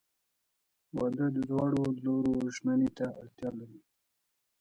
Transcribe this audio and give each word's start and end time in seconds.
•واده 0.97 1.25
د 1.35 1.37
دواړو 1.49 1.81
لورو 2.05 2.33
ژمنې 2.55 2.89
ته 2.97 3.05
اړتیا 3.21 3.49
لري. 3.59 3.79